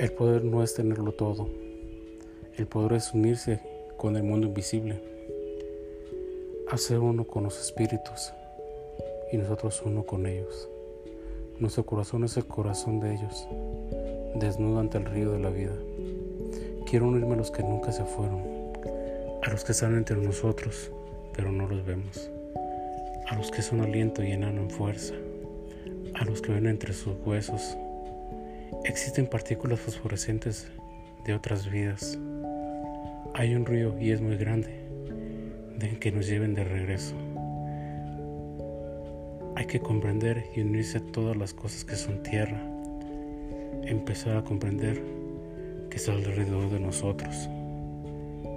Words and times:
El 0.00 0.12
poder 0.12 0.42
no 0.46 0.62
es 0.62 0.72
tenerlo 0.72 1.12
todo. 1.12 1.46
El 2.56 2.66
poder 2.66 2.94
es 2.94 3.12
unirse 3.12 3.60
con 3.98 4.16
el 4.16 4.22
mundo 4.22 4.46
invisible. 4.46 4.98
Hacer 6.70 7.00
uno 7.00 7.24
con 7.24 7.44
los 7.44 7.60
espíritus 7.60 8.32
y 9.30 9.36
nosotros 9.36 9.82
uno 9.84 10.04
con 10.04 10.24
ellos. 10.24 10.70
Nuestro 11.58 11.84
corazón 11.84 12.24
es 12.24 12.34
el 12.38 12.46
corazón 12.46 12.98
de 13.00 13.12
ellos, 13.12 13.46
desnudo 14.36 14.80
ante 14.80 14.96
el 14.96 15.04
río 15.04 15.32
de 15.32 15.38
la 15.38 15.50
vida. 15.50 15.76
Quiero 16.88 17.06
unirme 17.06 17.34
a 17.34 17.36
los 17.36 17.50
que 17.50 17.62
nunca 17.62 17.92
se 17.92 18.04
fueron, 18.04 18.40
a 19.42 19.50
los 19.50 19.64
que 19.64 19.72
están 19.72 19.94
entre 19.98 20.16
nosotros, 20.16 20.90
pero 21.36 21.52
no 21.52 21.68
los 21.68 21.84
vemos, 21.84 22.30
a 23.28 23.36
los 23.36 23.50
que 23.50 23.60
son 23.60 23.82
aliento 23.82 24.24
y 24.24 24.32
enano 24.32 24.62
en 24.62 24.70
fuerza, 24.70 25.12
a 26.14 26.24
los 26.24 26.40
que 26.40 26.52
ven 26.52 26.68
entre 26.68 26.94
sus 26.94 27.14
huesos. 27.26 27.76
Existen 28.84 29.26
partículas 29.26 29.78
fosforescentes 29.78 30.66
de 31.26 31.34
otras 31.34 31.70
vidas. 31.70 32.18
Hay 33.34 33.54
un 33.54 33.66
río 33.66 33.94
y 34.00 34.10
es 34.10 34.22
muy 34.22 34.36
grande. 34.36 34.70
Dejen 35.76 36.00
que 36.00 36.10
nos 36.10 36.26
lleven 36.26 36.54
de 36.54 36.64
regreso. 36.64 37.14
Hay 39.54 39.66
que 39.66 39.80
comprender 39.80 40.46
y 40.56 40.62
unirse 40.62 40.96
a 40.96 41.12
todas 41.12 41.36
las 41.36 41.52
cosas 41.52 41.84
que 41.84 41.94
son 41.94 42.22
tierra. 42.22 42.58
Empezar 43.84 44.38
a 44.38 44.44
comprender 44.44 45.02
que 45.90 45.98
está 45.98 46.12
alrededor 46.12 46.70
de 46.70 46.80
nosotros. 46.80 47.50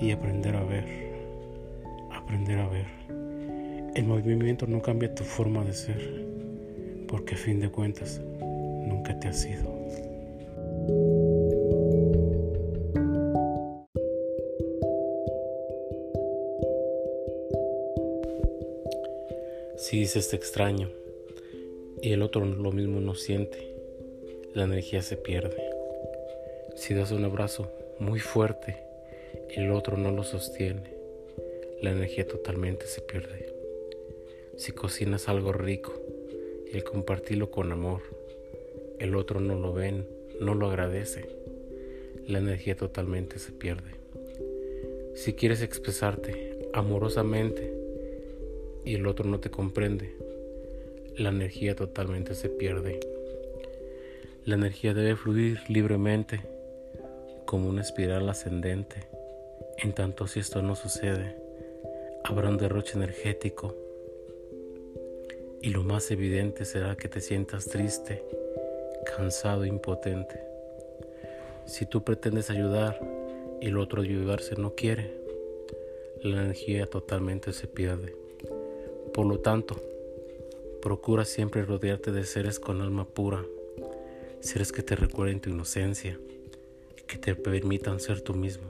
Y 0.00 0.12
aprender 0.12 0.54
a 0.54 0.62
ver. 0.62 0.84
Aprender 2.12 2.60
a 2.60 2.68
ver. 2.68 2.86
El 3.96 4.04
movimiento 4.04 4.68
no 4.68 4.80
cambia 4.80 5.12
tu 5.12 5.24
forma 5.24 5.64
de 5.64 5.72
ser. 5.72 6.24
Porque 7.08 7.34
a 7.34 7.38
fin 7.38 7.58
de 7.58 7.68
cuentas, 7.68 8.20
nunca 8.86 9.18
te 9.18 9.26
ha 9.26 9.32
sido. 9.32 9.73
Si 19.76 19.98
dices 19.98 20.28
te 20.28 20.36
extraño 20.36 20.90
y 22.00 22.12
el 22.12 22.22
otro 22.22 22.44
lo 22.44 22.72
mismo 22.72 23.00
no 23.00 23.14
siente, 23.14 23.74
la 24.54 24.64
energía 24.64 25.02
se 25.02 25.16
pierde. 25.16 25.56
Si 26.74 26.94
das 26.94 27.12
un 27.12 27.24
abrazo 27.24 27.70
muy 27.98 28.18
fuerte 28.18 28.82
y 29.54 29.60
el 29.60 29.72
otro 29.72 29.96
no 29.96 30.10
lo 30.10 30.22
sostiene, 30.22 30.94
la 31.82 31.90
energía 31.90 32.26
totalmente 32.26 32.86
se 32.86 33.02
pierde. 33.02 33.54
Si 34.56 34.72
cocinas 34.72 35.28
algo 35.28 35.52
rico 35.52 35.92
y 36.72 36.76
el 36.76 36.82
compartirlo 36.82 37.50
con 37.50 37.70
amor, 37.70 38.00
el 38.98 39.14
otro 39.14 39.38
no 39.38 39.54
lo 39.54 39.72
ven, 39.74 40.08
no 40.40 40.54
lo 40.54 40.68
agradece, 40.68 41.28
la 42.26 42.38
energía 42.38 42.76
totalmente 42.76 43.38
se 43.38 43.52
pierde. 43.52 43.92
Si 45.14 45.34
quieres 45.34 45.62
expresarte 45.62 46.68
amorosamente, 46.72 47.72
y 48.84 48.94
el 48.94 49.06
otro 49.06 49.28
no 49.28 49.40
te 49.40 49.50
comprende, 49.50 50.14
la 51.16 51.30
energía 51.30 51.74
totalmente 51.74 52.34
se 52.34 52.48
pierde. 52.48 53.00
La 54.44 54.56
energía 54.56 54.92
debe 54.92 55.16
fluir 55.16 55.60
libremente 55.68 56.40
como 57.46 57.68
una 57.68 57.82
espiral 57.82 58.28
ascendente. 58.28 59.08
En 59.78 59.92
tanto 59.92 60.26
si 60.26 60.40
esto 60.40 60.60
no 60.62 60.76
sucede, 60.76 61.36
habrá 62.24 62.48
un 62.48 62.58
derroche 62.58 62.96
energético 62.96 63.74
y 65.62 65.70
lo 65.70 65.82
más 65.82 66.10
evidente 66.10 66.64
será 66.64 66.96
que 66.96 67.08
te 67.08 67.20
sientas 67.20 67.66
triste, 67.66 68.22
cansado, 69.14 69.64
impotente. 69.64 70.40
Si 71.66 71.86
tú 71.86 72.02
pretendes 72.04 72.50
ayudar 72.50 73.00
y 73.60 73.68
el 73.68 73.78
otro 73.78 74.02
ayudarse 74.02 74.56
no 74.56 74.74
quiere, 74.74 75.12
la 76.22 76.42
energía 76.42 76.86
totalmente 76.86 77.52
se 77.52 77.66
pierde. 77.66 78.16
Por 79.12 79.26
lo 79.26 79.40
tanto, 79.40 79.76
procura 80.82 81.24
siempre 81.24 81.64
rodearte 81.64 82.12
de 82.12 82.24
seres 82.24 82.58
con 82.58 82.80
alma 82.80 83.06
pura, 83.06 83.44
seres 84.40 84.72
que 84.72 84.82
te 84.82 84.96
recuerden 84.96 85.40
tu 85.40 85.50
inocencia, 85.50 86.18
que 87.06 87.18
te 87.18 87.34
permitan 87.34 88.00
ser 88.00 88.20
tú 88.20 88.34
mismo, 88.34 88.66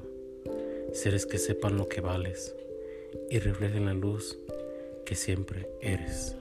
seres 0.92 1.26
que 1.26 1.38
sepan 1.38 1.76
lo 1.76 1.88
que 1.88 2.00
vales 2.00 2.54
y 3.30 3.38
reflejen 3.38 3.86
la 3.86 3.94
luz 3.94 4.38
que 5.04 5.14
siempre 5.14 5.68
eres. 5.80 6.36